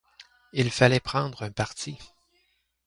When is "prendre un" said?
0.99-1.51